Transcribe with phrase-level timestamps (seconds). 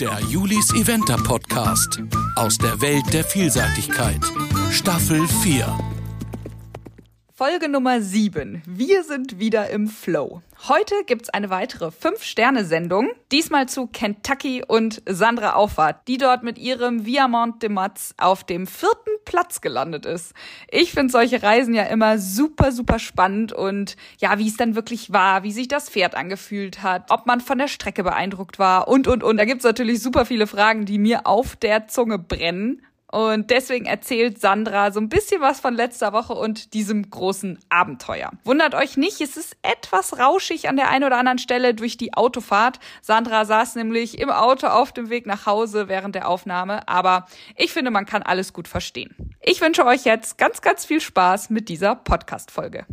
[0.00, 2.02] Der Julis Eventer Podcast
[2.34, 4.20] aus der Welt der Vielseitigkeit.
[4.72, 5.93] Staffel 4.
[7.36, 8.62] Folge Nummer 7.
[8.64, 10.40] Wir sind wieder im Flow.
[10.68, 13.10] Heute gibt's eine weitere 5-Sterne-Sendung.
[13.32, 18.68] Diesmal zu Kentucky und Sandra Auffahrt, die dort mit ihrem Viamont de Matz auf dem
[18.68, 20.32] vierten Platz gelandet ist.
[20.70, 25.12] Ich finde solche Reisen ja immer super, super spannend und ja, wie es dann wirklich
[25.12, 29.08] war, wie sich das Pferd angefühlt hat, ob man von der Strecke beeindruckt war und,
[29.08, 29.38] und, und.
[29.38, 32.80] Da gibt's natürlich super viele Fragen, die mir auf der Zunge brennen.
[33.14, 38.32] Und deswegen erzählt Sandra so ein bisschen was von letzter Woche und diesem großen Abenteuer.
[38.42, 42.14] Wundert euch nicht, es ist etwas rauschig an der einen oder anderen Stelle durch die
[42.14, 42.80] Autofahrt.
[43.02, 47.72] Sandra saß nämlich im Auto auf dem Weg nach Hause während der Aufnahme, aber ich
[47.72, 49.14] finde, man kann alles gut verstehen.
[49.40, 52.84] Ich wünsche euch jetzt ganz, ganz viel Spaß mit dieser Podcast-Folge.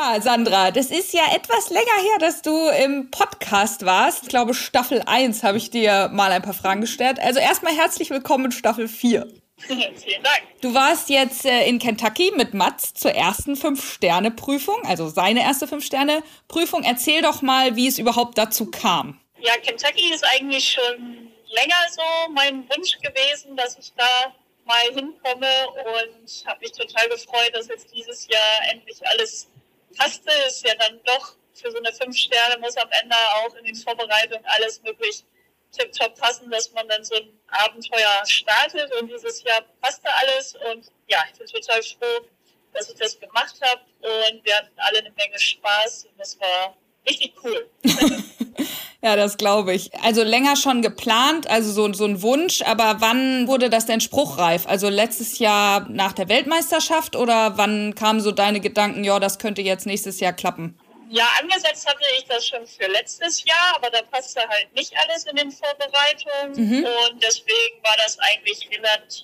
[0.00, 4.22] Ja, Sandra, das ist ja etwas länger her, dass du im Podcast warst.
[4.22, 7.18] Ich glaube, Staffel 1 habe ich dir mal ein paar Fragen gestellt.
[7.18, 9.26] Also erstmal herzlich willkommen in Staffel 4.
[9.66, 10.42] Vielen Dank.
[10.60, 16.84] Du warst jetzt äh, in Kentucky mit Mats zur ersten Fünf-Sterne-Prüfung, also seine erste Fünf-Sterne-Prüfung.
[16.84, 19.20] Erzähl doch mal, wie es überhaupt dazu kam.
[19.40, 24.32] Ja, Kentucky ist eigentlich schon länger so mein Wunsch gewesen, dass ich da
[24.64, 29.48] mal hinkomme und habe mich total gefreut, dass jetzt dieses Jahr endlich alles
[29.96, 30.30] passte.
[30.46, 33.74] Ist ja dann doch für so eine fünf Sterne muss am Ende auch in den
[33.74, 35.24] Vorbereitungen alles wirklich
[35.72, 38.92] tipptopp passen, dass man dann so ein Abenteuer startet.
[38.94, 40.54] Und dieses Jahr passte alles.
[40.70, 42.26] Und ja, ich bin total froh,
[42.72, 43.82] dass ich das gemacht habe.
[44.00, 46.06] Und wir hatten alle eine Menge Spaß.
[46.06, 47.70] Und das war richtig cool.
[49.02, 49.94] ja, das glaube ich.
[50.02, 54.66] Also länger schon geplant, also so, so ein Wunsch, aber wann wurde das denn spruchreif?
[54.66, 59.62] Also letztes Jahr nach der Weltmeisterschaft oder wann kamen so deine Gedanken, ja, das könnte
[59.62, 60.78] jetzt nächstes Jahr klappen?
[61.10, 65.24] Ja, angesetzt hatte ich das schon für letztes Jahr, aber da passte halt nicht alles
[65.24, 66.84] in den Vorbereitungen mhm.
[66.84, 69.22] und deswegen war das eigentlich relativ,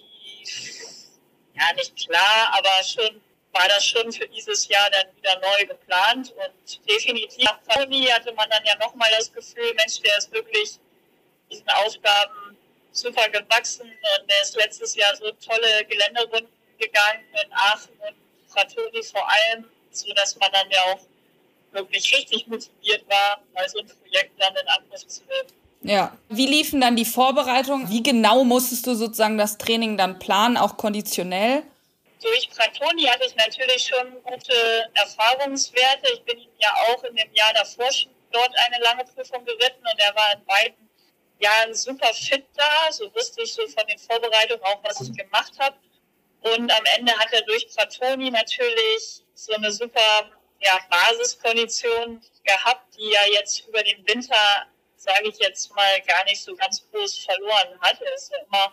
[1.54, 3.21] ja, nicht klar, aber schon
[3.54, 8.32] war das schon für dieses Jahr dann wieder neu geplant und definitiv nach Pauli hatte
[8.32, 10.78] man dann ja nochmal das Gefühl, Mensch, der ist wirklich
[11.50, 12.56] diesen Aufgaben
[12.92, 18.16] super gewachsen und der ist letztes Jahr so tolle Geländerunden gegangen in Aachen und
[18.48, 21.00] Fratoni vor allem, so dass man dann ja auch
[21.72, 25.48] wirklich richtig motiviert war, mal so ein Projekt dann in Angriff zu nehmen.
[25.82, 26.16] Ja.
[26.28, 27.91] Wie liefen dann die Vorbereitungen?
[27.91, 31.62] Wie genau musstest du sozusagen das Training dann planen, auch konditionell?
[32.24, 36.12] Durch Pratoni hatte ich natürlich schon gute Erfahrungswerte.
[36.14, 39.98] Ich bin ja auch in dem Jahr davor schon dort eine lange Prüfung geritten und
[39.98, 40.90] er war in beiden
[41.38, 42.90] Jahren super fit da.
[42.90, 45.76] So wusste ich so von den Vorbereitungen auch, was ich gemacht habe.
[46.40, 50.30] Und am Ende hat er durch Pratoni natürlich so eine super
[50.60, 56.42] ja, Basiskondition gehabt, die er jetzt über den Winter, sage ich jetzt mal, gar nicht
[56.42, 58.00] so ganz groß verloren hat.
[58.00, 58.72] Er ist ja immer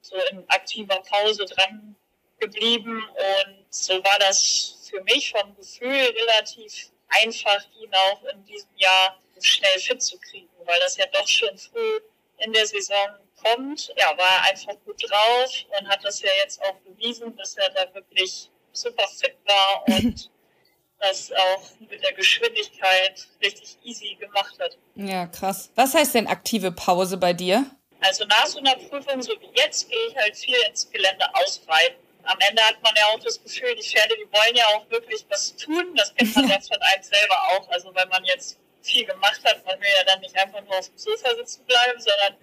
[0.00, 1.96] so in aktiver Pause dran
[2.38, 8.70] geblieben und so war das für mich vom Gefühl relativ einfach, ihn auch in diesem
[8.76, 12.00] Jahr schnell fit zu kriegen, weil das ja doch schon früh
[12.38, 13.08] in der Saison
[13.42, 13.92] kommt.
[13.96, 17.94] Ja, war einfach gut drauf und hat das ja jetzt auch bewiesen, dass er da
[17.94, 20.30] wirklich super fit war und
[21.00, 24.76] das auch mit der Geschwindigkeit richtig easy gemacht hat.
[24.96, 25.70] Ja, krass.
[25.76, 27.70] Was heißt denn aktive Pause bei dir?
[28.00, 32.07] Also nach so einer Prüfung, so wie jetzt, gehe ich halt viel ins Gelände ausreiten
[32.28, 35.24] am Ende hat man ja auch das Gefühl, die Pferde, die wollen ja auch wirklich
[35.30, 35.94] was tun.
[35.96, 37.68] Das kennt man ja von einem selber auch.
[37.70, 40.88] Also wenn man jetzt viel gemacht hat, man will ja dann nicht einfach nur auf
[40.88, 42.36] dem Sofa sitzen bleiben, sondern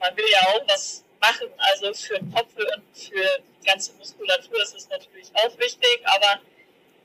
[0.00, 1.46] man will ja auch was machen.
[1.58, 6.00] Also für den Kopf und für die ganze Muskulatur ist es natürlich auch wichtig.
[6.04, 6.40] Aber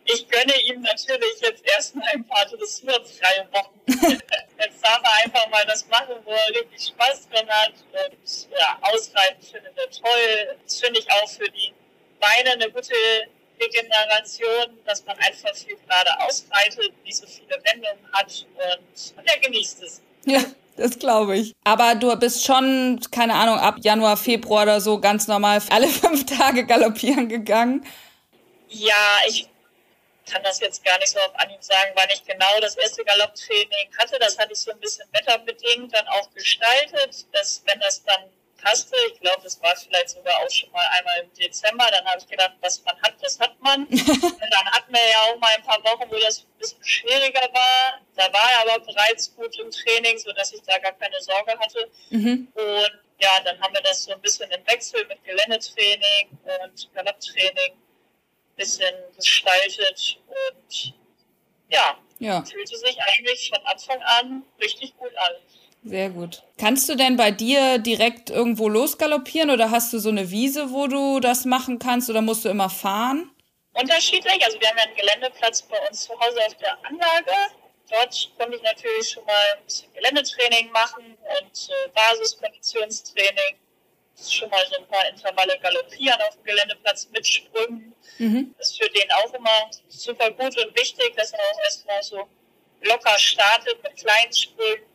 [0.05, 3.81] ich gönne ihm natürlich jetzt erstmal ein paar dressurfreie Wochen.
[3.87, 7.73] jetzt darf er einfach mal das machen, wo er wirklich Spaß dran hat.
[7.91, 10.57] Und ja, ausreiten findet er toll.
[10.63, 11.71] Das finde ich auch für die
[12.19, 12.93] beide eine gute
[13.61, 19.39] Regeneration, dass man einfach viel gerade ausreitet, nicht so viele Wendungen hat und, und er
[19.39, 20.01] genießt es.
[20.25, 20.41] Ja.
[20.77, 21.53] Das glaube ich.
[21.63, 26.25] Aber du bist schon, keine Ahnung, ab Januar, Februar oder so ganz normal alle fünf
[26.25, 27.85] Tage galoppieren gegangen.
[28.67, 29.47] Ja, ich
[30.29, 33.89] kann das jetzt gar nicht so auf Anhieb sagen, weil ich genau das erste Galopptraining
[33.97, 34.17] hatte.
[34.19, 38.23] Das hatte ich so ein bisschen wetterbedingt dann auch gestaltet, dass wenn das dann
[38.61, 38.95] passte.
[39.13, 41.85] Ich glaube, das war vielleicht sogar auch schon mal einmal im Dezember.
[41.91, 43.85] Dann habe ich gedacht, was man hat, das hat man.
[43.87, 47.47] und dann hatten wir ja auch mal ein paar Wochen, wo das ein bisschen schwieriger
[47.53, 47.99] war.
[48.15, 51.89] Da war er aber bereits gut im Training, sodass ich da gar keine Sorge hatte.
[52.09, 52.47] Mhm.
[52.53, 57.77] Und ja, dann haben wir das so ein bisschen im Wechsel mit Geländetraining und Galopptraining
[58.55, 60.93] bisschen gestaltet und
[61.69, 62.43] ja, ja.
[62.43, 65.33] fühlte sich eigentlich von Anfang an richtig gut an.
[65.85, 66.41] Sehr gut.
[66.57, 70.87] Kannst du denn bei dir direkt irgendwo losgaloppieren oder hast du so eine Wiese, wo
[70.87, 73.29] du das machen kannst oder musst du immer fahren?
[73.73, 74.43] Unterschiedlich.
[74.43, 77.35] Also wir haben ja einen Geländeplatz bei uns zu Hause auf der Anlage.
[77.91, 83.59] Dort konnte ich natürlich schon mal ein bisschen Geländetraining machen und äh, Basiskonditionstraining.
[84.27, 87.93] Schon mal so ein paar Intervalle galoppieren auf dem Geländeplatz mit Sprüngen.
[88.17, 88.55] Mhm.
[88.57, 92.27] Das ist für den auch immer super gut und wichtig, dass er auch erstmal so
[92.81, 94.94] locker startet mit kleinen Sprüngen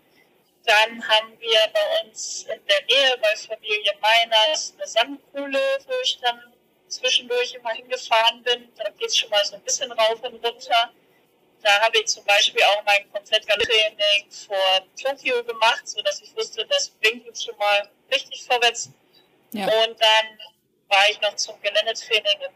[0.65, 6.19] dann haben wir bei uns in der Nähe bei Familie Meiners eine Sandkuhle, wo ich
[6.21, 6.53] dann
[6.89, 8.71] zwischendurch immer hingefahren bin.
[8.77, 10.93] Da geht es schon mal so ein bisschen rauf und runter.
[11.63, 16.89] Da habe ich zum Beispiel auch mein Kompletttraining vor Tokio gemacht, sodass ich wusste, das
[16.89, 18.91] bringt uns schon mal richtig vorwärts.
[19.53, 19.65] Ja.
[19.65, 20.39] Und dann
[20.89, 22.53] war ich noch zum Geländetraining im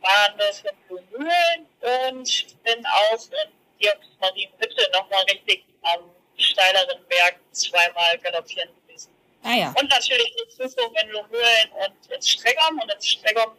[0.00, 6.10] Bahnhof in Blumühlen und bin auch in Georg Marienhütte nochmal richtig am
[6.40, 9.10] steileren Berg zweimal galoppieren gewesen.
[9.42, 9.74] Ah, ja.
[9.78, 12.78] Und natürlich die Prüfung in Lohmühlen und in Streggom.
[12.80, 13.56] Und in Streggom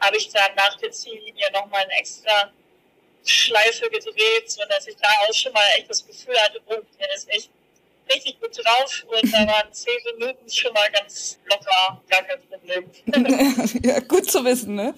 [0.00, 2.52] habe ich dann nach der Ziellinie nochmal eine extra
[3.24, 7.28] Schleife gedreht, sodass ich da auch schon mal echt das Gefühl hatte, oh, der ist
[7.30, 7.50] echt
[8.14, 12.90] richtig gut drauf und da waren zehn Minuten schon mal ganz locker, gar kein Problem.
[13.82, 14.94] ja, gut zu wissen, ne?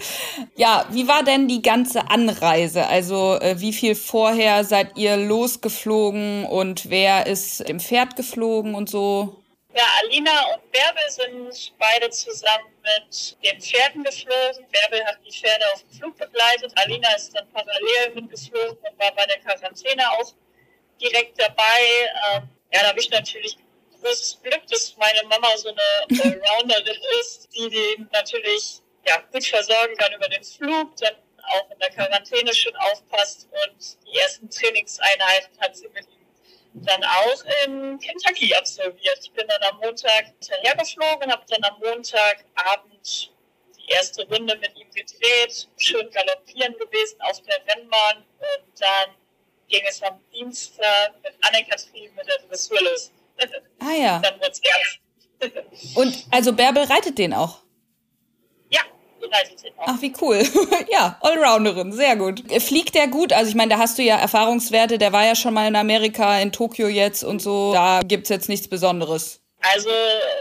[0.57, 2.87] Ja, wie war denn die ganze Anreise?
[2.87, 8.89] Also äh, wie viel vorher seid ihr losgeflogen und wer ist im Pferd geflogen und
[8.89, 9.41] so?
[9.73, 14.67] Ja, Alina und Bärbel sind beide zusammen mit den Pferden geflogen.
[14.73, 16.73] Bärbel hat die Pferde auf dem Flug begleitet.
[16.75, 20.33] Alina ist dann parallel mitgeflogen und war bei der Quarantäne auch
[21.01, 22.11] direkt dabei.
[22.33, 23.57] Ähm, ja, da habe ich natürlich
[24.01, 29.97] großes Glück, dass meine Mama so eine Allrounderin ist, die den natürlich ja, gut versorgen
[29.97, 35.59] kann über den Flug, dann auch in der Quarantäne schon aufpasst und die ersten Trainingseinheiten
[35.61, 36.21] hat sie mit ihm
[36.73, 39.19] dann auch in Kentucky absolviert.
[39.23, 43.33] Ich bin dann am Montag hinterhergeflogen, habe dann am Montagabend
[43.77, 49.15] die erste Runde mit ihm gedreht, schön galoppieren gewesen auf der Rennbahn und dann
[49.71, 53.11] ging es am Dienstag mit Anne-Kathrin mit der Dressur los.
[53.79, 54.19] Ah ja.
[54.19, 55.97] Dann wird's ernst.
[55.97, 57.63] Und also Bärbel reitet den auch?
[58.69, 58.83] Ja,
[59.23, 59.85] reitet den auch.
[59.87, 60.43] Ach, wie cool.
[60.91, 62.43] ja, Allrounderin, sehr gut.
[62.61, 63.33] Fliegt der gut?
[63.33, 66.39] Also ich meine, da hast du ja Erfahrungswerte, der war ja schon mal in Amerika,
[66.41, 67.73] in Tokio jetzt und so.
[67.73, 69.40] Da gibt's jetzt nichts Besonderes.
[69.63, 69.91] Also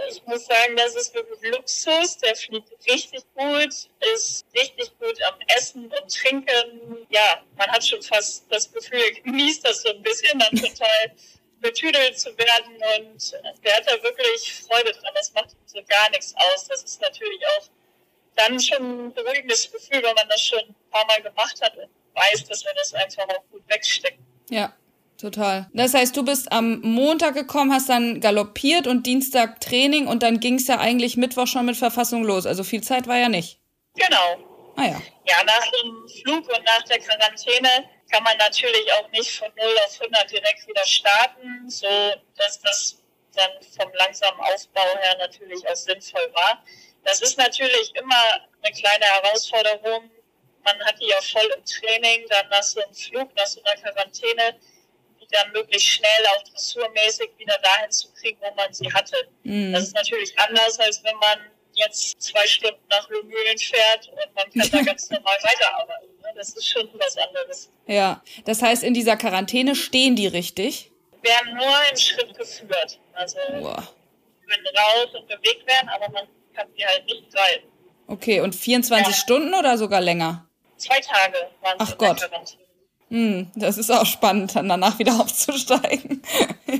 [0.09, 2.17] ich muss sagen, das ist wirklich Luxus.
[2.17, 3.73] Der fliegt richtig gut,
[4.13, 7.05] ist richtig gut am Essen und Trinken.
[7.09, 11.11] Ja, man hat schon fast das Gefühl, genießt das so ein bisschen, dann total
[11.61, 12.75] betüdelt zu werden.
[12.97, 13.31] Und
[13.63, 15.13] der hat da wirklich Freude dran.
[15.13, 16.67] Das macht so gar nichts aus.
[16.67, 17.67] Das ist natürlich auch
[18.35, 21.89] dann schon ein beruhigendes Gefühl, wenn man das schon ein paar Mal gemacht hat und
[22.13, 24.25] weiß, dass wir das einfach auch gut wegstecken.
[24.49, 24.73] Ja,
[25.19, 25.67] Total.
[25.73, 30.39] Das heißt, du bist am Montag gekommen, hast dann galoppiert und Dienstag Training und dann
[30.39, 32.45] ging es ja eigentlich Mittwoch schon mit Verfassung los.
[32.45, 33.59] Also viel Zeit war ja nicht.
[33.95, 34.71] Genau.
[34.77, 35.01] Ah ja.
[35.27, 37.67] Ja, nach dem Flug und nach der Quarantäne
[38.09, 41.87] kann man natürlich auch nicht von 0 auf 100 direkt wieder starten, so
[42.37, 42.97] dass das
[43.35, 46.63] dann vom langsamen Aufbau her natürlich auch sinnvoll war.
[47.03, 48.23] Das ist natürlich immer
[48.61, 50.09] eine kleine Herausforderung.
[50.63, 53.75] Man hat die ja voll im Training, dann nach so einem Flug, nach so einer
[53.81, 54.55] Quarantäne
[55.31, 59.15] dann möglichst schnell auch dressurmäßig wieder dahin zu kriegen, wo man sie hatte.
[59.43, 59.73] Mhm.
[59.73, 61.39] Das ist natürlich anders, als wenn man
[61.73, 66.09] jetzt zwei Stunden nach Lumülen fährt und man kann da ganz normal weiterarbeiten.
[66.21, 66.29] Ne?
[66.35, 67.71] Das ist schon was anderes.
[67.87, 70.91] Ja, das heißt, in dieser Quarantäne stehen die richtig?
[71.21, 72.99] Werden nur im Schritt geführt.
[73.13, 73.87] Also Boah.
[74.47, 77.67] können raus und bewegt werden, aber man kann sie halt nicht reiten.
[78.07, 79.13] Okay, und 24 ja.
[79.13, 80.47] Stunden oder sogar länger?
[80.77, 82.17] Zwei Tage waren Ach Gott.
[82.19, 82.68] Quarantäne.
[83.09, 86.21] Hm, das ist auch spannend, dann danach wieder aufzusteigen.
[86.67, 86.75] ja.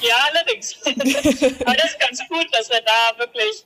[0.00, 0.76] ja, allerdings.
[0.86, 3.64] Aber das ist ganz gut, dass er da wirklich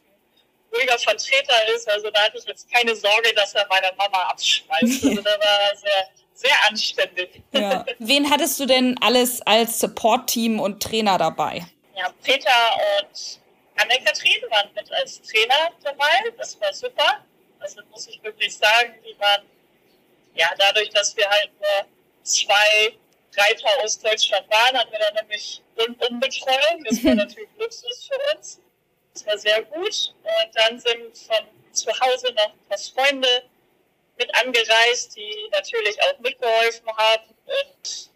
[0.75, 1.89] ruhiger Vertreter ist.
[1.89, 5.05] Also da hatte ich jetzt keine Sorge, dass er meine Mama abschmeißt.
[5.05, 7.43] Also da war er sehr, sehr anständig.
[7.53, 7.85] Ja.
[7.99, 11.67] Wen hattest du denn alles als Support-Team und Trainer dabei?
[11.97, 12.51] Ja, Peter
[12.99, 13.41] und
[13.77, 16.31] Anne-Kathrin waren mit als Trainer dabei.
[16.37, 17.25] Das war super.
[17.59, 19.43] Also muss ich wirklich sagen, die waren
[20.35, 21.96] ja dadurch, dass wir halt nur
[22.27, 22.97] zwei
[23.37, 26.85] Reiter aus Deutschland waren, hatten wir dann nämlich Rundumbetreuung.
[26.85, 28.61] Das war natürlich Luxus für uns.
[29.13, 30.15] Das war sehr gut.
[30.23, 33.45] Und dann sind von zu Hause noch ein paar Freunde
[34.19, 38.11] mit angereist, die natürlich auch mitgeholfen haben und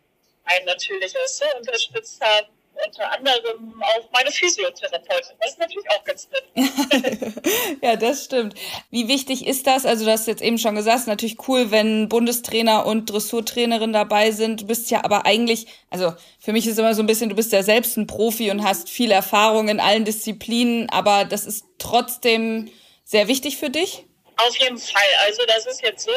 [0.45, 2.49] einen natürlich auch so unterstützt haben.
[2.87, 5.37] Unter anderem auch meine Physiotherapeutin.
[5.41, 7.33] Das ist natürlich auch ganz nett.
[7.83, 8.55] ja, das stimmt.
[8.91, 9.87] Wie wichtig ist das?
[9.87, 13.93] Also, du hast jetzt eben schon gesagt, es ist natürlich cool, wenn Bundestrainer und Dressurtrainerin
[13.93, 14.63] dabei sind.
[14.63, 17.53] Du bist ja aber eigentlich, also für mich ist immer so ein bisschen, du bist
[17.53, 22.71] ja selbst ein Profi und hast viel Erfahrung in allen Disziplinen, aber das ist trotzdem
[23.05, 24.05] sehr wichtig für dich?
[24.37, 25.03] Auf jeden Fall.
[25.27, 26.13] Also das ist jetzt so,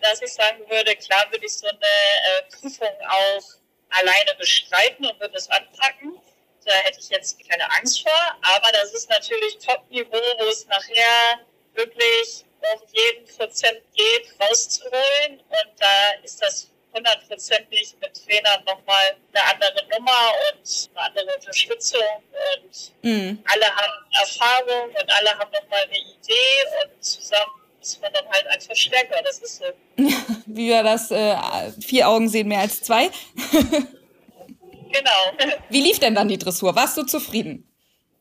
[0.00, 3.57] dass ich sagen würde, klar würde ich so eine äh, Prüfung auch
[3.90, 6.20] alleine bestreiten und würde es anpacken.
[6.64, 8.36] Da hätte ich jetzt keine Angst vor.
[8.42, 11.40] Aber das ist natürlich Top-Niveau, wo es nachher
[11.74, 15.40] wirklich um jeden Prozent geht, rauszuholen.
[15.40, 22.22] Und da ist das hundertprozentig mit Trainern nochmal eine andere Nummer und eine andere Unterstützung.
[22.56, 23.44] Und mhm.
[23.46, 28.46] alle haben Erfahrung und alle haben nochmal eine Idee und zusammen ist man dann halt
[28.48, 29.22] ein Verstärker.
[29.22, 29.64] Das ist so.
[30.46, 31.10] Wie war das?
[31.10, 31.36] Äh,
[31.80, 33.10] vier Augen sehen mehr als zwei.
[33.52, 35.32] genau.
[35.68, 36.74] Wie lief denn dann die Dressur?
[36.74, 37.64] Warst du zufrieden?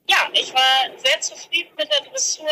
[0.09, 2.47] Ja, ich war sehr zufrieden mit der Dressur.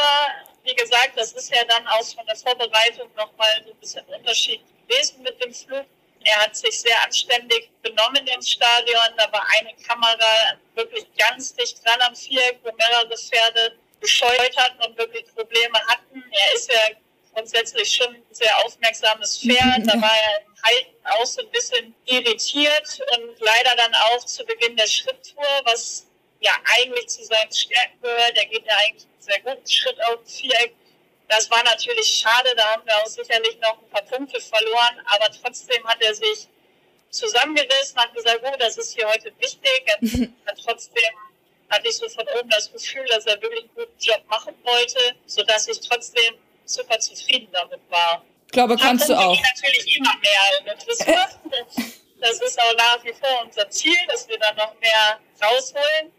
[0.64, 4.62] Wie gesagt, das ist ja dann auch von der Vorbereitung nochmal so ein bisschen Unterschied
[4.88, 5.86] gewesen mit dem Flug.
[6.24, 9.14] Er hat sich sehr anständig benommen im Stadion.
[9.16, 14.82] Da war eine Kamera wirklich ganz dicht dran am Viereck, wo mehrere Pferde gescheut hatten
[14.84, 16.24] und wirklich Probleme hatten.
[16.32, 16.80] Er ist ja
[17.34, 19.86] grundsätzlich schon ein sehr aufmerksames Pferd.
[19.86, 24.46] Da war er im Halten auch so ein bisschen irritiert und leider dann auch zu
[24.46, 26.08] Beginn der Schritttour, was
[26.40, 28.34] ja eigentlich zu seinen Stärken gehört.
[28.36, 30.76] Er geht ja eigentlich einen sehr guten Schritt auf dem Viereck.
[31.28, 35.30] Das war natürlich schade, da haben wir auch sicherlich noch ein paar Punkte verloren, aber
[35.42, 36.48] trotzdem hat er sich
[37.10, 39.84] zusammengerissen, hat gesagt, oh, das ist hier heute wichtig.
[39.88, 39.98] Er
[40.52, 41.04] hat trotzdem
[41.70, 45.00] hatte ich so von oben das Gefühl, dass er wirklich einen guten Job machen wollte,
[45.26, 48.24] sodass ich trotzdem super zufrieden damit war.
[48.46, 49.38] Ich glaube, kannst du auch.
[49.42, 50.36] natürlich immer mehr
[52.20, 56.12] Das ist auch nach wie vor unser Ziel, dass wir dann noch mehr rausholen.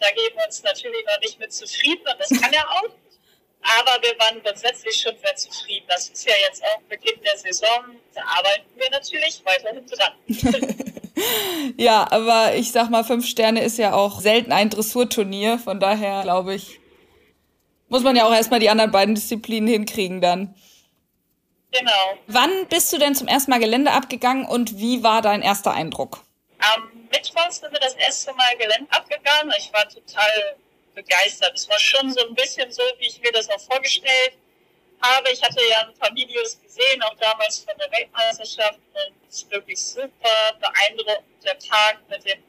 [0.00, 2.90] Da geben wir uns natürlich noch nicht mit zufrieden und das kann er auch.
[3.78, 5.86] Aber wir waren grundsätzlich schon sehr zufrieden.
[5.88, 7.96] Das ist ja jetzt auch Beginn der Saison.
[8.14, 10.12] Da arbeiten wir natürlich weiterhin dran.
[11.76, 15.58] ja, aber ich sag mal, fünf Sterne ist ja auch selten ein Dressurturnier.
[15.58, 16.80] Von daher glaube ich,
[17.88, 20.54] muss man ja auch erstmal die anderen beiden Disziplinen hinkriegen dann.
[21.70, 22.18] Genau.
[22.28, 26.22] Wann bist du denn zum ersten Mal Gelände abgegangen und wie war dein erster Eindruck?
[26.58, 29.52] Am Mittwoch sind wir das erste Mal Gelände abgegangen.
[29.58, 30.56] Ich war total
[30.94, 31.52] begeistert.
[31.54, 34.34] Es war schon so ein bisschen so, wie ich mir das auch vorgestellt
[35.04, 35.30] habe.
[35.30, 38.78] Ich hatte ja ein paar Videos gesehen, auch damals von der Weltmeisterschaft.
[38.92, 42.42] Und es ist wirklich super beeindruckend, der Tag mit den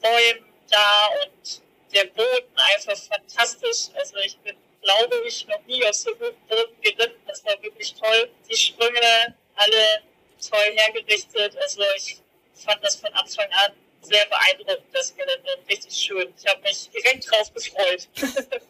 [0.00, 3.88] Bäumen da und der Boden einfach fantastisch.
[3.94, 7.20] Also ich bin, glaube ich, noch nie auf so guten Boden geritten.
[7.26, 8.30] Das war wirklich toll.
[8.48, 10.02] Die Sprünge alle
[10.48, 11.56] toll hergerichtet.
[11.56, 12.18] Also ich
[12.54, 15.48] fand das von Anfang an sehr beeindruckend, das Gelände.
[15.68, 16.32] Richtig schön.
[16.36, 18.08] Ich habe mich direkt drauf gefreut.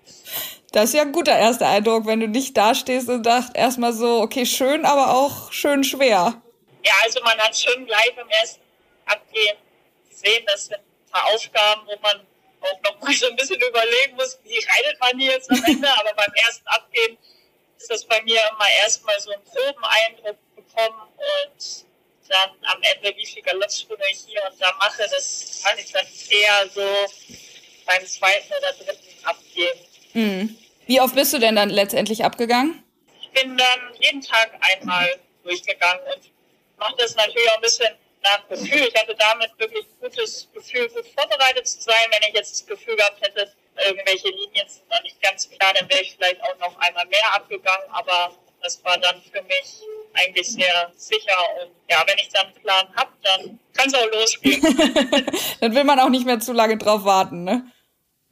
[0.73, 4.21] das ist ja ein guter erster Eindruck, wenn du nicht dastehst und dacht erstmal so,
[4.21, 6.41] okay, schön, aber auch schön schwer.
[6.85, 8.63] Ja, also man hat schon gleich beim ersten
[9.07, 9.57] Abgehen
[10.09, 12.27] gesehen, das sind ein paar Aufgaben, wo man
[12.61, 15.89] auch noch mal so ein bisschen überlegen muss, wie reitet man hier jetzt am Ende,
[15.99, 17.19] aber beim ersten Abgehen
[17.77, 21.90] ist das bei mir immer erstmal so einen groben Eindruck bekommen und
[22.31, 26.07] dann am Ende, wie viele Galoppsprünge ich hier und da mache, das kann ich dann
[26.31, 26.87] eher so
[27.85, 29.81] beim zweiten oder dritten abgeben.
[30.15, 30.59] Mhm.
[30.87, 32.83] Wie oft bist du denn dann letztendlich abgegangen?
[33.21, 36.31] Ich bin dann jeden Tag einmal durchgegangen und
[36.79, 38.89] mache das natürlich auch ein bisschen nach Gefühl.
[38.89, 42.07] Ich hatte damit wirklich ein gutes Gefühl, gut vorbereitet zu sein.
[42.11, 43.53] Wenn ich jetzt das Gefühl gehabt hätte,
[43.87, 47.35] irgendwelche Linien sind noch nicht ganz klar, dann wäre ich vielleicht auch noch einmal mehr
[47.35, 47.89] abgegangen.
[47.91, 49.81] Aber das war dann für mich
[50.21, 51.37] eigentlich sehr sicher.
[51.61, 54.63] Und ja, wenn ich dann einen Plan habe, dann kann es auch losgehen.
[55.61, 57.65] dann will man auch nicht mehr zu lange drauf warten, ne?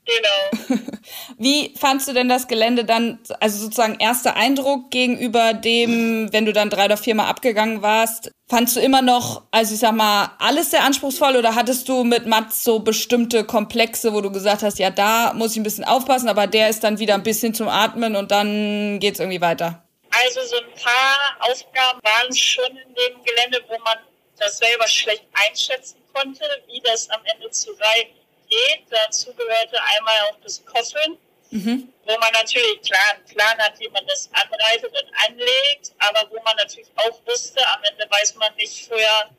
[0.08, 0.80] Genau.
[1.38, 6.52] Wie fandst du denn das Gelände dann, also sozusagen erster Eindruck gegenüber dem, wenn du
[6.52, 8.30] dann drei oder viermal abgegangen warst?
[8.48, 12.26] Fandst du immer noch, also ich sag mal, alles sehr anspruchsvoll oder hattest du mit
[12.26, 16.30] Mats so bestimmte Komplexe, wo du gesagt hast, ja, da muss ich ein bisschen aufpassen,
[16.30, 19.87] aber der ist dann wieder ein bisschen zum Atmen und dann geht's irgendwie weiter?
[20.10, 23.98] Also so ein paar Aufgaben waren schon in dem Gelände, wo man
[24.38, 28.84] das selber schlecht einschätzen konnte, wie das am Ende zu reiten geht.
[28.90, 31.18] Dazu gehörte einmal auch das Koffeln,
[31.50, 31.92] mhm.
[32.04, 36.40] wo man natürlich klar einen Plan hat, wie man das anreitet und anlegt, aber wo
[36.42, 39.30] man natürlich auch wusste, am Ende weiß man nicht vorher,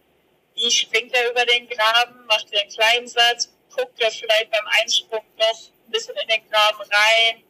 [0.55, 4.67] wie springt er über den Graben, macht er einen kleinen Satz, guckt er vielleicht beim
[4.81, 7.43] Einsprung noch ein bisschen in den Graben rein,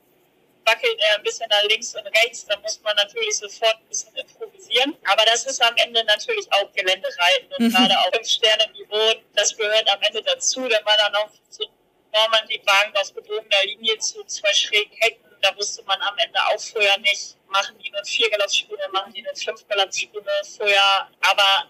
[0.69, 4.15] wackelt er ein bisschen nach links und rechts, dann muss man natürlich sofort ein bisschen
[4.15, 4.95] improvisieren.
[5.05, 7.71] Aber das ist am Ende natürlich auch Geländereiten und mhm.
[7.71, 10.67] gerade auf fünf Sterne Niveau, das gehört am Ende dazu.
[10.67, 11.65] Dann war dann noch so
[12.13, 15.25] Normandy-Wagen auf gebogener Linie zu zwei schrägen Hecken.
[15.41, 19.21] Da wusste man am Ende auch vorher nicht, machen die nur vier Galoppsprünge, machen die
[19.21, 21.09] nur fünf Galoppsprünge vorher.
[21.21, 21.69] Aber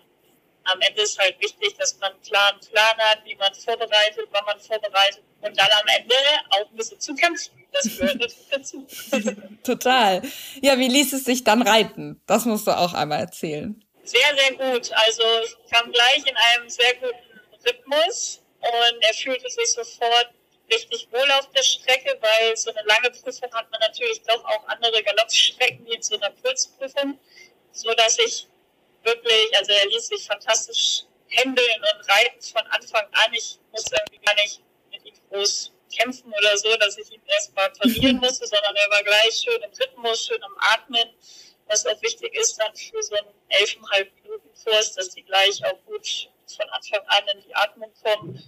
[0.74, 4.46] am Ende ist halt wichtig, dass man einen klaren Plan hat, wie man vorbereitet, wann
[4.46, 6.16] man vorbereitet und dann am Ende
[6.50, 7.52] auch ein bisschen zu kämpfen.
[7.72, 8.88] Das gehört natürlich dazu.
[9.64, 10.22] Total.
[10.62, 12.22] Ja, wie ließ es sich dann reiten?
[12.26, 13.84] Das musst du auch einmal erzählen.
[14.04, 14.92] Sehr, sehr gut.
[14.92, 20.30] Also ich kam gleich in einem sehr guten Rhythmus und er fühlte sich sofort
[20.72, 24.68] richtig wohl auf der Strecke, weil so eine lange Prüfung hat man natürlich doch auch
[24.68, 27.20] andere Galoppstrecken wie in so einer Kurzprüfung,
[27.72, 28.48] so dass ich
[29.04, 33.34] wirklich, also er ließ sich fantastisch händeln und reiten von Anfang an.
[33.34, 37.70] Ich musste irgendwie gar nicht mit ihm groß kämpfen oder so, dass ich ihn erstmal
[37.72, 41.10] parieren musste, sondern er war gleich schön im Rhythmus, schön am Atmen.
[41.68, 45.78] Was auch wichtig ist dann für so einen elfeinhalb Minuten Kurs, dass die gleich auch
[45.86, 48.44] gut von Anfang an in die Atmung kommen.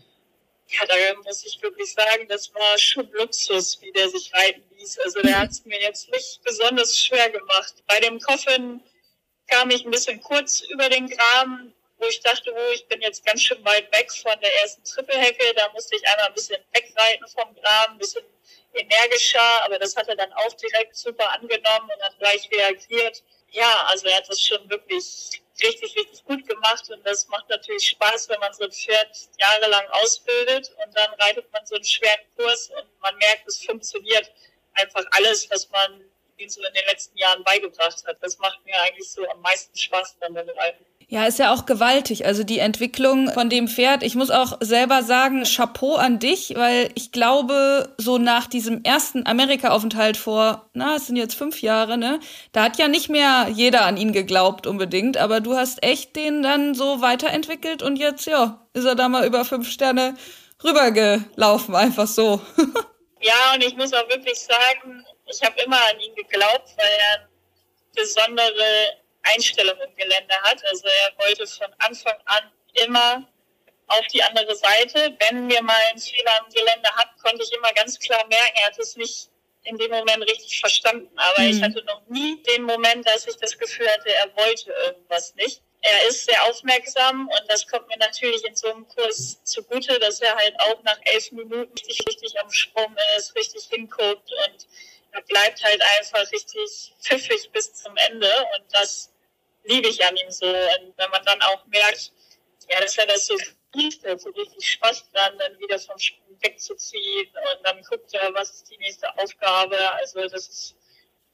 [0.67, 4.99] Ja, da muss ich wirklich sagen, das war schon Luxus, wie der sich reiten ließ.
[4.99, 7.75] Also der hat es mir jetzt nicht besonders schwer gemacht.
[7.87, 8.81] Bei dem Koffen
[9.51, 13.25] kam ich ein bisschen kurz über den Graben, wo ich dachte, oh, ich bin jetzt
[13.25, 15.53] ganz schön weit weg von der ersten Trippelhecke.
[15.55, 18.23] Da musste ich einmal ein bisschen wegreiten vom Graben, ein bisschen
[18.73, 23.21] energischer, aber das hat er dann auch direkt super angenommen und hat gleich reagiert.
[23.49, 27.89] Ja, also er hat das schon wirklich richtig, richtig gut gemacht und das macht natürlich
[27.89, 32.21] Spaß, wenn man so ein Pferd jahrelang ausbildet und dann reitet man so einen schweren
[32.37, 34.31] Kurs und man merkt, es funktioniert
[34.73, 36.10] einfach alles, was man
[36.41, 38.17] ihm so in den letzten Jahren beigebracht hat.
[38.21, 40.85] Das macht mir eigentlich so am meisten Spaß dann beim Reiten.
[41.11, 42.25] Ja, ist ja auch gewaltig.
[42.25, 44.01] Also die Entwicklung von dem Pferd.
[44.01, 49.27] Ich muss auch selber sagen, Chapeau an dich, weil ich glaube, so nach diesem ersten
[49.27, 52.21] Amerika-Aufenthalt vor, na, es sind jetzt fünf Jahre, ne?
[52.53, 56.43] Da hat ja nicht mehr jeder an ihn geglaubt unbedingt, aber du hast echt den
[56.43, 60.13] dann so weiterentwickelt und jetzt, ja, ist er da mal über fünf Sterne
[60.63, 62.39] rübergelaufen, einfach so.
[63.19, 67.29] ja, und ich muss auch wirklich sagen, ich habe immer an ihn geglaubt, weil er
[67.95, 70.63] besondere Einstellung im Gelände hat.
[70.65, 72.51] Also er wollte von Anfang an
[72.85, 73.27] immer
[73.87, 75.15] auf die andere Seite.
[75.19, 78.65] Wenn wir mal einen Fehler im Gelände hatten, konnte ich immer ganz klar merken, er
[78.67, 79.29] hat es nicht
[79.63, 81.11] in dem Moment richtig verstanden.
[81.17, 81.49] Aber mhm.
[81.49, 85.61] ich hatte noch nie den Moment, dass ich das Gefühl hatte, er wollte irgendwas nicht.
[85.83, 90.21] Er ist sehr aufmerksam und das kommt mir natürlich in so einem Kurs zugute, dass
[90.21, 94.67] er halt auch nach elf Minuten richtig, richtig am Sprung ist, richtig hinguckt und
[95.11, 99.11] er bleibt halt einfach richtig pfiffig bis zum Ende und das
[99.63, 100.47] liebe ich an ihm so.
[100.47, 102.11] Und wenn man dann auch merkt,
[102.69, 103.37] ja, dass er das so
[103.73, 108.51] liest, so richtig Spaß dran, dann wieder vom Sprung wegzuziehen und dann guckt er, was
[108.51, 109.77] ist die nächste Aufgabe.
[109.93, 110.75] Also das ist,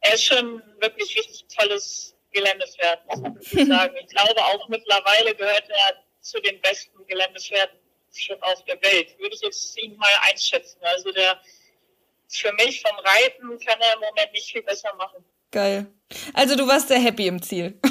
[0.01, 3.95] er ist schon wirklich richtig tolles Geländepferd, muss man wirklich sagen.
[3.99, 7.79] Ich glaube auch mittlerweile gehört er zu den besten Geländepferden
[8.13, 9.17] schon auf der Welt.
[9.19, 10.79] Würde ich jetzt ihn mal einschätzen.
[10.81, 11.39] Also der,
[12.29, 15.23] für mich vom Reiten kann er im Moment nicht viel besser machen.
[15.51, 15.87] Geil.
[16.33, 17.79] Also du warst sehr happy im Ziel.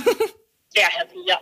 [0.69, 1.41] Sehr happy, ja.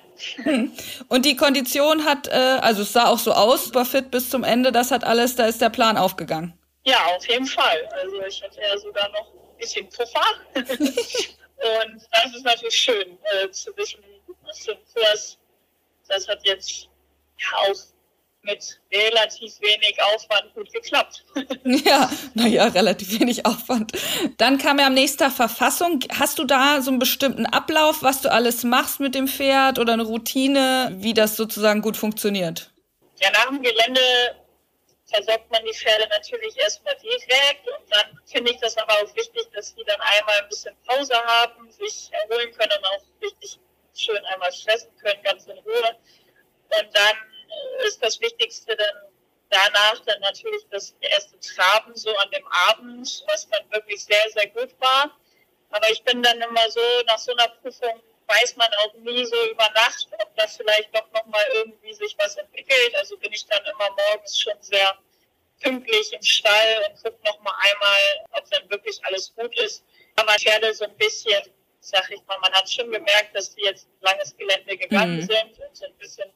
[1.09, 4.44] Und die Kondition hat, äh, also es sah auch so aus, war fit bis zum
[4.44, 6.57] Ende, das hat alles, da ist der Plan aufgegangen.
[6.85, 7.88] Ja, auf jeden Fall.
[8.00, 10.22] Also ich hatte ja sogar noch ein bisschen Puffer.
[10.54, 14.04] Und das ist natürlich schön äh, zu wissen,
[14.44, 15.37] was für ein Kurs,
[16.07, 16.88] das hat jetzt
[17.38, 17.74] ja auch
[18.44, 21.24] mit relativ wenig Aufwand gut geklappt.
[21.64, 23.92] ja, naja, relativ wenig Aufwand.
[24.38, 26.00] Dann kam er am nächsten Tag Verfassung.
[26.18, 29.94] Hast du da so einen bestimmten Ablauf, was du alles machst mit dem Pferd oder
[29.94, 32.70] eine Routine, wie das sozusagen gut funktioniert?
[33.20, 34.00] Ja, nach dem Gelände
[35.07, 39.44] versorgt man die Pferde natürlich erstmal direkt und dann finde ich das aber auch wichtig,
[39.54, 43.59] dass die dann einmal ein bisschen Pause haben, sich erholen können und auch richtig
[43.94, 45.96] schön einmal stressen können, ganz in Ruhe.
[46.70, 47.16] Und dann
[47.87, 48.94] ist das Wichtigste dann
[49.54, 54.48] danach dann natürlich das erste Traben so an dem Abend, was dann wirklich sehr, sehr
[54.48, 55.16] gut war.
[55.70, 59.37] Aber ich bin dann immer so, nach so einer Prüfung weiß man auch nie so
[59.50, 62.94] über Nacht, ob da vielleicht doch nochmal irgendwie sich was entwickelt.
[62.96, 64.98] Also bin ich dann immer morgens schon sehr
[65.61, 69.85] pünktlich im Stall und gucke nochmal einmal, ob dann wirklich alles gut ist.
[70.16, 71.42] Aber Pferde so ein bisschen,
[71.80, 75.26] sag ich mal, man hat schon gemerkt, dass die jetzt ein langes Gelände gegangen mhm.
[75.26, 76.33] sind und so ein bisschen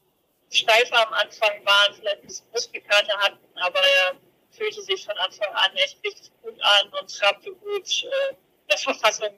[0.50, 4.16] steifer am Anfang waren, vielleicht ein bisschen Muskelkater hatten, aber er
[4.50, 8.34] fühlte sich von Anfang an echt richtig gut an und trabte gut äh,
[8.70, 9.30] der Verfassung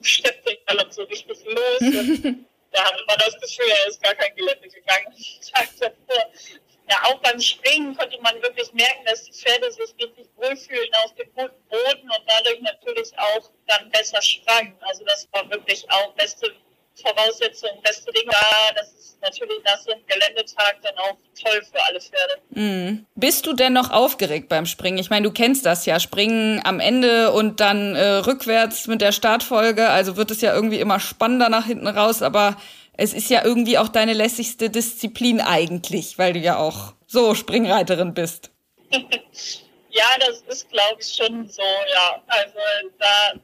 [0.00, 1.80] steppte den Galopp so richtig los.
[2.74, 5.14] Da hatte man das Gefühl, er ist gar kein Gelände gegangen.
[6.90, 11.14] Ja, auch beim Springen konnte man wirklich merken, dass die Pferde sich richtig wohlfühlen auf
[11.14, 14.76] dem guten Boden und dadurch natürlich auch dann besser sprangen.
[14.80, 16.52] Also das war wirklich auch beste
[17.00, 20.01] Voraussetzung, beste Dinge Ja, Das ist natürlich das sind,
[20.62, 22.34] Geländetag dann auch toll für alle Pferde.
[22.50, 23.06] Mhm.
[23.14, 24.98] Bist du denn noch aufgeregt beim Springen?
[24.98, 29.12] Ich meine, du kennst das ja, Springen am Ende und dann äh, rückwärts mit der
[29.12, 32.56] Startfolge, also wird es ja irgendwie immer spannender nach hinten raus, aber
[32.94, 38.14] es ist ja irgendwie auch deine lässigste Disziplin eigentlich, weil du ja auch so Springreiterin
[38.14, 38.50] bist.
[38.92, 42.22] ja, das ist, glaube ich, schon so, ja.
[42.26, 42.58] Also
[42.98, 43.40] da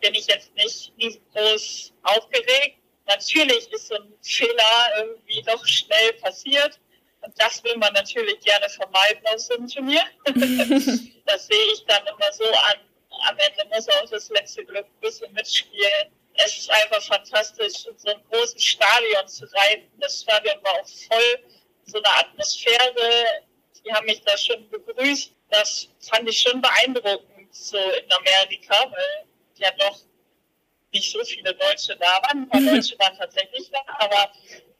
[0.00, 0.92] bin ich jetzt nicht
[1.34, 2.79] groß aufgeregt.
[3.10, 6.78] Natürlich ist so ein Fehler irgendwie doch schnell passiert.
[7.22, 10.04] Und das will man natürlich gerne vermeiden aus so einem Turnier.
[11.26, 12.80] das sehe ich dann immer so an.
[13.28, 16.12] Am Ende muss auch das letzte Glück ein bisschen mitspielen.
[16.34, 19.90] Es ist einfach fantastisch, in so einem großen Stadion zu reiten.
[19.98, 21.44] Das Stadion war auch voll,
[21.86, 23.44] so eine Atmosphäre.
[23.84, 25.32] Die haben mich da schon begrüßt.
[25.50, 29.98] Das fand ich schon beeindruckend, so in Amerika, weil ja doch
[30.92, 32.42] nicht so viele Deutsche da waren.
[32.42, 34.30] Ein paar Deutsche waren tatsächlich da, aber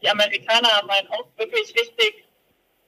[0.02, 2.24] die Amerikaner haben einen auch wirklich richtig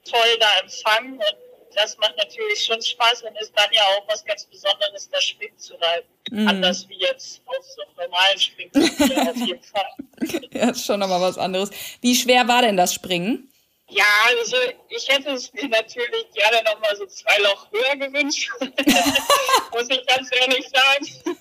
[0.03, 1.37] toll da empfangen und
[1.75, 5.57] das macht natürlich schon Spaß und ist dann ja auch was ganz Besonderes, das Springen
[5.57, 6.07] zu reiten.
[6.29, 6.47] Mhm.
[6.47, 10.41] Anders wie jetzt auf so einem normalen Springen auf jeden Fall.
[10.51, 11.71] ja, ist schon nochmal was anderes.
[12.01, 13.49] Wie schwer war denn das Springen?
[13.89, 14.05] Ja,
[14.37, 14.55] also
[14.89, 20.29] ich hätte es mir natürlich gerne nochmal so zwei Loch höher gewünscht, muss ich ganz
[20.31, 21.37] ehrlich sagen.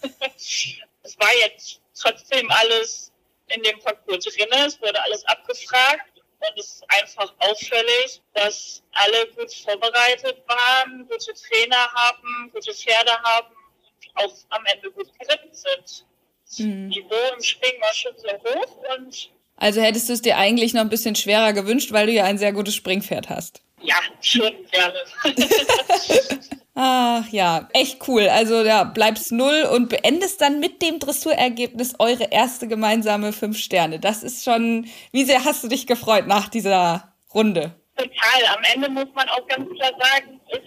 [1.02, 3.12] Es war jetzt trotzdem alles
[3.48, 9.26] in dem Parcours drin, es wurde alles abgefragt und es ist einfach auffällig, dass alle
[9.36, 13.54] gut vorbereitet waren, gute Trainer haben, gute Pferde haben
[14.00, 16.06] und auch am Ende gut geritten sind.
[16.46, 16.88] Das mhm.
[16.88, 20.80] Niveau im Springen war schon sehr hoch und also hättest du es dir eigentlich noch
[20.80, 23.62] ein bisschen schwerer gewünscht, weil du ja ein sehr gutes Springpferd hast.
[23.80, 25.00] Ja, schon gerne.
[26.74, 28.28] Ach ja, echt cool.
[28.28, 34.00] Also ja, bleibst null und beendest dann mit dem Dressurergebnis eure erste gemeinsame fünf Sterne.
[34.00, 37.74] Das ist schon, wie sehr hast du dich gefreut nach dieser Runde?
[37.96, 38.56] Total.
[38.56, 40.62] Am Ende muss man auch ganz klar sagen, ist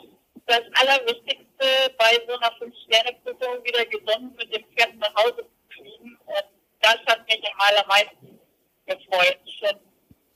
[0.46, 1.66] das Allerwichtigste
[1.98, 6.18] bei so einer Fünf-Sterne-Prüfung wieder gesund mit dem Pferd nach Hause zu fliegen.
[6.26, 6.46] Und
[6.82, 8.40] das hat mich am allermeisten
[8.86, 9.40] gefreut.
[9.60, 9.80] Schon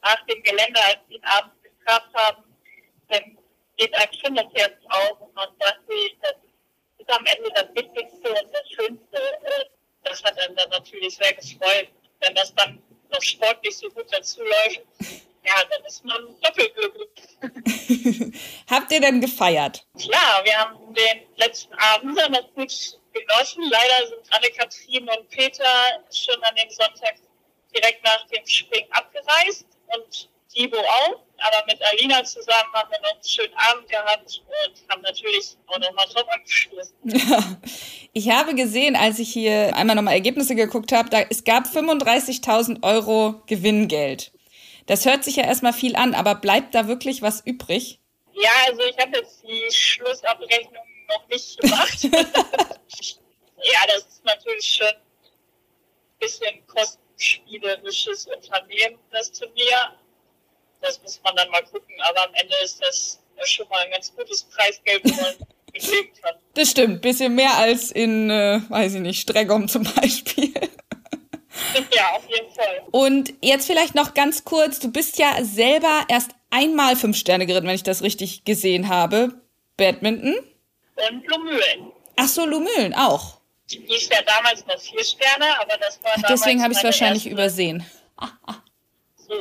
[0.01, 2.43] nach dem Gelände, als wir ihn abends gekraft haben,
[3.09, 3.37] dann
[3.79, 5.79] geht ein schon das Herz auf und man sagt,
[6.21, 6.35] das
[6.97, 9.17] ist am Ende das Wichtigste und das Schönste.
[9.17, 9.65] Äh,
[10.03, 11.87] das hat einen dann natürlich sehr gefreut.
[12.19, 14.81] Wenn das dann noch sportlich so gut dazu läuft,
[15.45, 18.33] ja, dann ist man doppelt glücklich.
[18.69, 19.85] Habt ihr denn gefeiert?
[19.95, 23.63] Ja, wir haben den letzten Abend noch gut genossen.
[23.63, 27.15] Leider sind Anne-Kathrin und Peter schon an dem Sonntag
[27.73, 29.65] direkt nach dem Springen abgereist
[29.95, 31.28] und Thibaut auch.
[31.41, 35.79] Aber mit Alina zusammen haben wir noch einen schönen Abend gehabt und haben natürlich auch
[35.79, 36.25] nochmal drauf.
[37.03, 37.57] Ja.
[38.13, 42.83] Ich habe gesehen, als ich hier einmal nochmal Ergebnisse geguckt habe, da, es gab 35.000
[42.83, 44.31] Euro Gewinngeld.
[44.87, 47.99] Das hört sich ja erstmal viel an, aber bleibt da wirklich was übrig?
[48.33, 52.03] Ja, also ich habe jetzt die Schlussabrechnung noch nicht gemacht.
[52.03, 59.93] ja, das ist natürlich schon ein bisschen kosten spielerisches Unternehmen, das Turnier.
[60.81, 64.13] Das muss man dann mal gucken, aber am Ende ist das schon mal ein ganz
[64.15, 65.35] gutes Preisgeld, wo man
[65.73, 66.35] mitleben kann.
[66.53, 70.53] Das stimmt, bisschen mehr als in, äh, weiß ich nicht, Stregom zum Beispiel.
[71.93, 72.83] Ja, auf jeden Fall.
[72.91, 77.67] Und jetzt vielleicht noch ganz kurz, du bist ja selber erst einmal fünf Sterne geritten,
[77.67, 79.41] wenn ich das richtig gesehen habe.
[79.77, 80.35] Badminton?
[80.35, 81.91] Und Lumülen.
[82.15, 83.39] Ach so, Lumülen auch
[83.77, 87.25] hieß ja damals noch vier Sterne, aber das war Ach, Deswegen habe ich es wahrscheinlich
[87.25, 87.85] erste, übersehen.
[89.15, 89.33] So,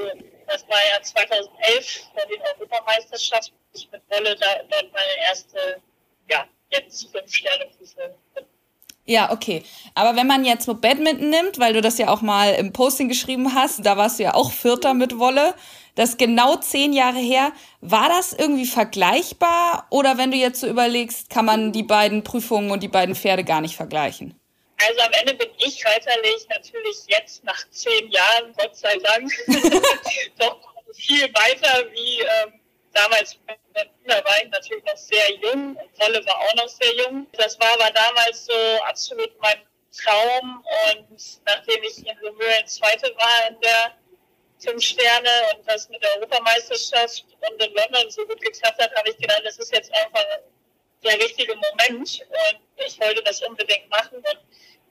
[0.49, 3.57] das war ja 2011 bei den Europameisterschaften.
[3.73, 5.81] Ich mit Wolle da, dort meine erste,
[6.29, 8.15] ja, jetzt fünf Sterne Prüfung.
[9.05, 9.63] Ja, okay.
[9.95, 13.09] Aber wenn man jetzt nur Badminton nimmt, weil du das ja auch mal im Posting
[13.09, 15.55] geschrieben hast, da warst du ja auch Vierter mit Wolle,
[15.95, 17.53] das ist genau zehn Jahre her.
[17.81, 19.87] War das irgendwie vergleichbar?
[19.91, 23.45] Oder wenn du jetzt so überlegst, kann man die beiden Prüfungen und die beiden Pferde
[23.45, 24.38] gar nicht vergleichen?
[24.87, 29.31] Also am Ende bin ich reiterlich natürlich jetzt nach zehn Jahren, Gott sei Dank,
[30.39, 30.61] doch
[30.95, 32.61] viel weiter wie ähm,
[32.93, 33.37] damals.
[34.05, 35.77] Da war ich natürlich noch sehr jung.
[35.99, 37.27] Wolle war auch noch sehr jung.
[37.33, 39.61] Das war aber damals so absolut mein
[39.97, 40.65] Traum.
[40.91, 43.95] Und nachdem ich in Lumüren Zweite war in der
[44.59, 49.11] fünf Sterne und das mit der Europameisterschaft und in London so gut geklappt hat, habe
[49.11, 50.25] ich gedacht, das ist jetzt einfach
[51.05, 54.17] der richtige Moment und ich wollte das unbedingt machen.
[54.17, 54.38] Und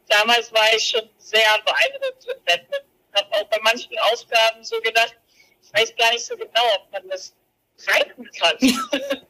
[0.07, 2.87] damals war ich schon sehr beeindruckt Badminton.
[3.13, 5.15] Habe auch bei manchen Aufgaben so gedacht,
[5.61, 7.35] ich weiß gar nicht so genau, ob man das
[7.87, 8.57] reiten kann.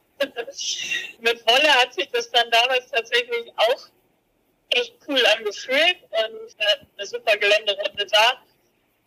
[1.20, 3.88] Mit Wolle hat sich das dann damals tatsächlich auch
[4.70, 6.56] echt cool angefühlt und
[6.98, 8.42] eine super Geländerunde da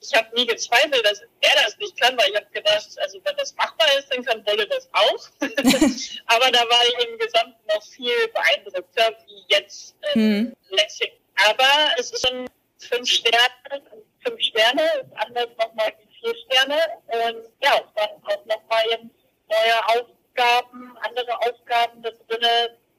[0.03, 3.37] ich habe nie gezweifelt, dass er das nicht kann, weil ich habe gedacht, also wenn
[3.37, 5.29] das machbar ist, dann kann Wolle das auch.
[6.27, 10.57] Aber da war ich im Gesamten noch viel beeindruckter wie jetzt äh, hm.
[10.71, 11.13] Lessing.
[11.49, 12.47] Aber es ist schon
[12.79, 13.83] fünf Sterne,
[14.25, 14.83] fünf Sterne,
[15.15, 16.79] anders nochmal wie vier Sterne.
[17.07, 19.11] Und ja, dann auch nochmal
[19.49, 22.47] neue Aufgaben, andere Aufgaben da drin.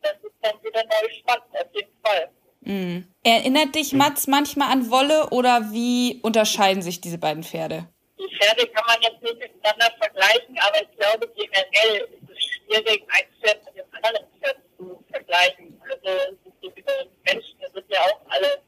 [0.02, 2.32] Das ist dann wieder neu spannend, auf jeden Fall.
[2.62, 3.08] Mhm.
[3.24, 7.88] Erinnert dich Mats manchmal an Wolle oder wie unterscheiden sich diese beiden Pferde?
[8.20, 13.04] Die Pferde kann man jetzt nicht miteinander vergleichen, aber ich glaube generell ist es schwierig,
[13.10, 15.82] ein Pferd mit dem anderen Pferd zu vergleichen.
[15.84, 16.84] Also die
[17.26, 18.62] Menschen sind ja auch alle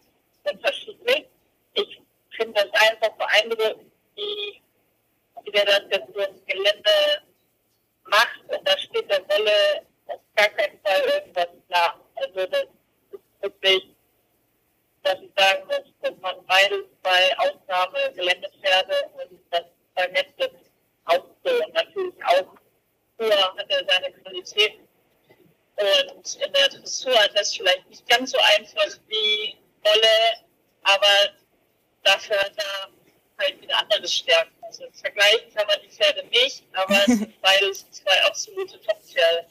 [0.43, 1.25] unterschiedlich.
[1.73, 2.01] Ich
[2.35, 4.61] finde das einfach beeindruckend, wie,
[5.81, 7.23] wie der das jetzt so ins Gelände
[8.05, 11.99] macht und da steht der Wolle auf gar keinen Fall irgendwas klar.
[12.15, 12.67] Also das
[13.41, 13.83] wirklich,
[15.03, 19.63] dass ich sagen muss, dass man beide bei Ausnahme Geländepferde und das
[19.95, 20.51] vernetzte
[21.05, 21.63] auch so.
[21.63, 22.55] Und natürlich auch
[23.17, 24.87] früher hat er seine Qualitäten.
[25.75, 30.45] Und in der Dressur hat das vielleicht nicht ganz so einfach wie Wolle,
[30.83, 31.33] aber
[32.03, 32.89] dafür hat er
[33.39, 34.53] halt wieder andere Stärken.
[34.61, 39.45] Also vergleichen kann man die Pferde nicht, aber es sind beides zwei absolute Top-Pferde.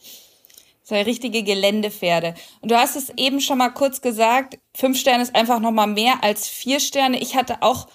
[0.92, 2.35] Zwei richtige Geländepferde.
[2.61, 5.87] Und du hast es eben schon mal kurz gesagt, fünf Sterne ist einfach noch mal
[5.87, 7.18] mehr als vier Sterne.
[7.18, 7.88] Ich hatte auch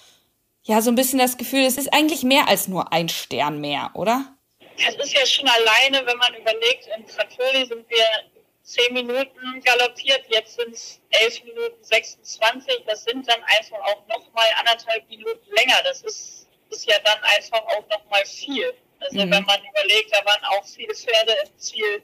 [0.64, 3.92] ja so ein bisschen das Gefühl, es ist eigentlich mehr als nur ein Stern mehr,
[3.94, 4.36] oder?
[4.84, 8.04] Es ist ja schon alleine, wenn man überlegt, in Trattori sind wir
[8.64, 12.82] zehn Minuten galoppiert, jetzt sind es elf Minuten 26.
[12.84, 15.80] Das sind dann einfach auch noch mal anderthalb Minuten länger.
[15.84, 18.74] Das ist, ist ja dann einfach auch noch mal viel.
[18.98, 19.30] Also mhm.
[19.30, 22.02] wenn man überlegt, da waren auch viele Pferde im Ziel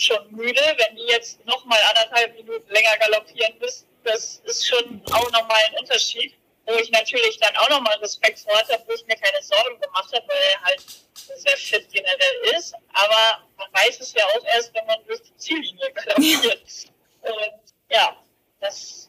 [0.00, 0.60] schon müde.
[0.76, 5.78] Wenn die jetzt nochmal anderthalb Minuten länger galoppieren müssen, das ist schon auch nochmal ein
[5.80, 6.34] Unterschied.
[6.66, 10.12] Wo ich natürlich dann auch nochmal Respekt vor hatte, wo ich mir keine Sorgen gemacht
[10.12, 10.84] habe, weil er halt
[11.14, 12.74] sehr fit generell ist.
[12.92, 16.62] Aber man weiß es ja auch erst, wenn man durch die Ziellinie galoppiert.
[17.22, 18.14] Und ja,
[18.60, 19.07] das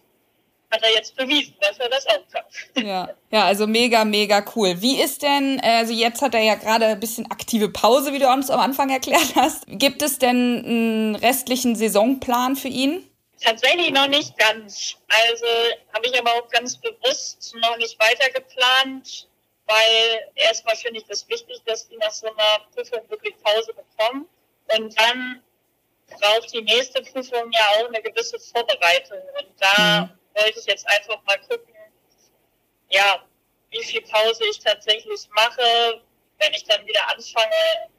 [0.71, 2.85] hat er jetzt bewiesen, dass er das auch kann.
[2.85, 4.81] Ja, ja, also mega, mega cool.
[4.81, 8.31] Wie ist denn, also jetzt hat er ja gerade ein bisschen aktive Pause, wie du
[8.31, 9.63] uns am Anfang erklärt hast.
[9.67, 13.03] Gibt es denn einen restlichen Saisonplan für ihn?
[13.41, 14.97] Tatsächlich noch nicht ganz.
[15.07, 15.45] Also
[15.93, 19.27] habe ich aber auch ganz bewusst noch nicht weiter geplant,
[19.65, 24.27] weil erstmal finde ich das wichtig, dass die nach so einer Prüfung wirklich Pause bekommen.
[24.77, 25.41] Und dann
[26.09, 29.19] braucht die nächste Prüfung ja auch eine gewisse Vorbereitung.
[29.39, 31.73] Und da mhm wollte ich jetzt einfach mal gucken,
[32.89, 33.23] ja,
[33.69, 36.01] wie viel Pause ich tatsächlich mache,
[36.39, 37.89] wenn ich dann wieder anfange.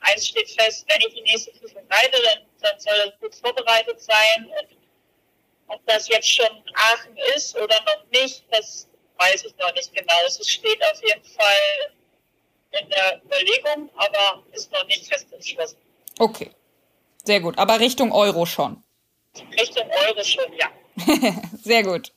[0.00, 4.00] Eins steht fest, wenn ich die nächste Prüfung reite, dann, dann soll das gut vorbereitet
[4.00, 4.52] sein.
[4.60, 4.76] Und
[5.68, 10.14] ob das jetzt schon Aachen ist oder noch nicht, das weiß ich noch nicht genau.
[10.26, 11.94] Es steht auf jeden Fall
[12.72, 15.78] in der Überlegung, aber ist noch nicht fest entschlossen.
[16.18, 16.50] Okay,
[17.24, 17.56] sehr gut.
[17.58, 18.82] Aber Richtung Euro schon.
[19.58, 20.70] Richtung Euro schon, ja.
[21.62, 22.12] sehr gut.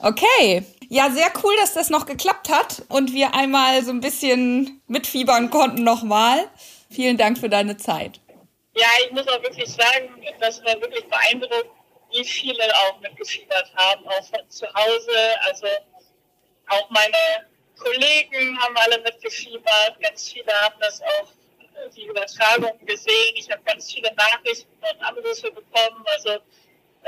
[0.00, 0.64] Okay.
[0.90, 5.50] Ja, sehr cool, dass das noch geklappt hat und wir einmal so ein bisschen mitfiebern
[5.50, 6.48] konnten nochmal.
[6.90, 8.20] Vielen Dank für deine Zeit.
[8.74, 10.08] Ja, ich muss auch wirklich sagen,
[10.40, 11.70] das war wirklich beeindruckend,
[12.12, 15.10] wie viele auch mitgefiebert haben, auch von zu Hause.
[15.46, 15.66] Also
[16.68, 21.28] auch meine Kollegen haben alle mitgefiebert, ganz viele haben das auch
[21.94, 23.34] die Übertragung gesehen.
[23.34, 26.04] Ich habe ganz viele Nachrichten und Anrufe bekommen.
[26.16, 26.38] Also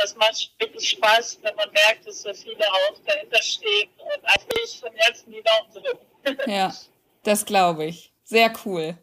[0.00, 4.80] das macht wirklich Spaß, wenn man merkt, dass so viele auch dahinter stehen und eigentlich
[4.80, 5.72] von Herzen die Daumen
[6.24, 6.50] drücken.
[6.50, 6.74] Ja,
[7.22, 8.12] das glaube ich.
[8.24, 8.96] Sehr cool.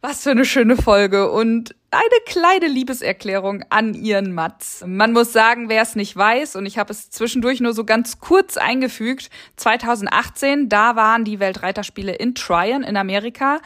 [0.00, 4.84] Was für eine schöne Folge und eine kleine Liebeserklärung an ihren Mats.
[4.86, 8.20] Man muss sagen, wer es nicht weiß, und ich habe es zwischendurch nur so ganz
[8.20, 13.60] kurz eingefügt, 2018, da waren die Weltreiterspiele in Tryon in Amerika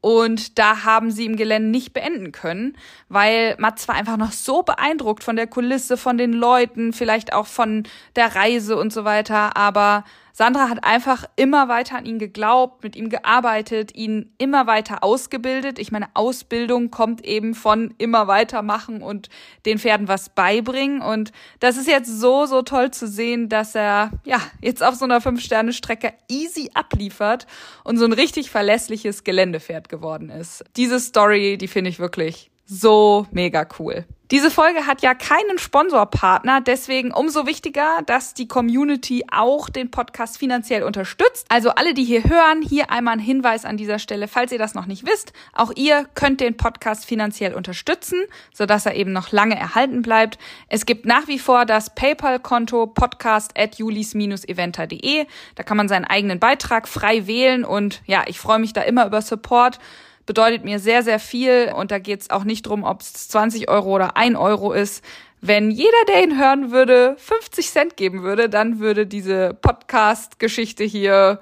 [0.00, 2.76] und da haben sie im Gelände nicht beenden können,
[3.08, 7.46] weil Mats war einfach noch so beeindruckt von der Kulisse, von den Leuten, vielleicht auch
[7.46, 9.56] von der Reise und so weiter.
[9.56, 10.04] Aber
[10.38, 15.80] Sandra hat einfach immer weiter an ihn geglaubt, mit ihm gearbeitet, ihn immer weiter ausgebildet.
[15.80, 19.30] Ich meine, Ausbildung kommt eben von immer weitermachen und
[19.66, 21.02] den Pferden was beibringen.
[21.02, 25.06] Und das ist jetzt so, so toll zu sehen, dass er, ja, jetzt auf so
[25.06, 27.48] einer Fünf-Sterne-Strecke easy abliefert
[27.82, 30.62] und so ein richtig verlässliches Geländepferd geworden ist.
[30.76, 34.04] Diese Story, die finde ich wirklich so mega cool.
[34.30, 40.36] Diese Folge hat ja keinen Sponsorpartner, deswegen umso wichtiger, dass die Community auch den Podcast
[40.36, 41.46] finanziell unterstützt.
[41.48, 44.74] Also alle, die hier hören, hier einmal ein Hinweis an dieser Stelle, falls ihr das
[44.74, 48.18] noch nicht wisst, auch ihr könnt den Podcast finanziell unterstützen,
[48.52, 50.36] sodass er eben noch lange erhalten bleibt.
[50.68, 55.24] Es gibt nach wie vor das PayPal-Konto podcast at julis-eventer.de.
[55.54, 59.06] Da kann man seinen eigenen Beitrag frei wählen und ja, ich freue mich da immer
[59.06, 59.78] über Support
[60.28, 61.72] bedeutet mir sehr, sehr viel.
[61.74, 65.02] Und da geht es auch nicht drum, ob es 20 Euro oder 1 Euro ist.
[65.40, 71.40] Wenn jeder, der ihn hören würde, 50 Cent geben würde, dann würde diese Podcast-Geschichte hier,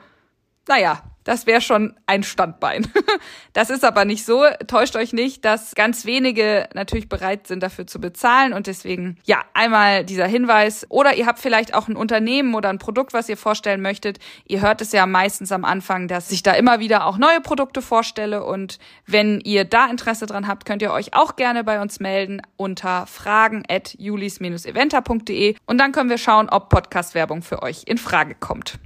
[0.68, 2.86] naja, das wäre schon ein Standbein.
[3.52, 4.44] Das ist aber nicht so.
[4.66, 8.52] Täuscht euch nicht, dass ganz wenige natürlich bereit sind, dafür zu bezahlen.
[8.52, 10.84] Und deswegen, ja, einmal dieser Hinweis.
[10.90, 14.18] Oder ihr habt vielleicht auch ein Unternehmen oder ein Produkt, was ihr vorstellen möchtet.
[14.46, 17.80] Ihr hört es ja meistens am Anfang, dass ich da immer wieder auch neue Produkte
[17.80, 18.44] vorstelle.
[18.44, 22.42] Und wenn ihr da Interesse dran habt, könnt ihr euch auch gerne bei uns melden
[22.56, 25.56] unter fragen at julis-eventer.de.
[25.64, 28.78] Und dann können wir schauen, ob Podcast-Werbung für euch in Frage kommt.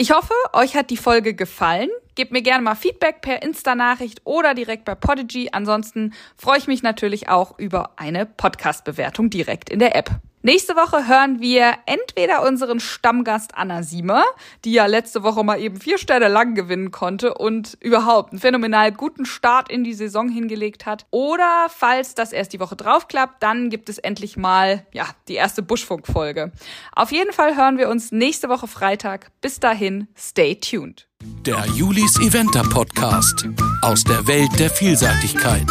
[0.00, 1.88] Ich hoffe, euch hat die Folge gefallen.
[2.14, 5.48] Gebt mir gerne mal Feedback per Insta-Nachricht oder direkt bei Podigy.
[5.50, 10.12] Ansonsten freue ich mich natürlich auch über eine Podcast-Bewertung direkt in der App.
[10.48, 14.24] Nächste Woche hören wir entweder unseren Stammgast Anna Siemer,
[14.64, 18.90] die ja letzte Woche mal eben vier Sterne lang gewinnen konnte und überhaupt einen phänomenal
[18.90, 21.04] guten Start in die Saison hingelegt hat.
[21.10, 25.34] Oder falls das erst die Woche drauf klappt, dann gibt es endlich mal, ja, die
[25.34, 26.50] erste Buschfunk-Folge.
[26.96, 29.30] Auf jeden Fall hören wir uns nächste Woche Freitag.
[29.42, 31.08] Bis dahin, stay tuned.
[31.44, 33.46] Der Julis Eventer Podcast
[33.82, 35.66] aus der Welt der Vielseitigkeit.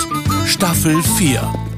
[0.46, 1.77] Staffel 4.